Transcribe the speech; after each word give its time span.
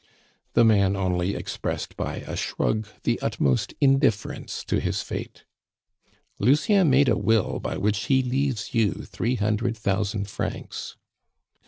The 0.53 0.63
man 0.63 0.95
only 0.95 1.35
expressed 1.35 1.95
by 1.95 2.21
a 2.21 2.35
shrug 2.35 2.87
the 3.03 3.19
utmost 3.21 3.75
indifference 3.79 4.63
to 4.65 4.79
his 4.79 5.03
fate. 5.03 5.43
"Lucien 6.39 6.89
made 6.89 7.07
a 7.07 7.15
will 7.15 7.59
by 7.59 7.77
which 7.77 8.05
he 8.05 8.23
leaves 8.23 8.73
you 8.73 9.03
three 9.05 9.35
hundred 9.35 9.77
thousand 9.77 10.27
francs." 10.27 10.97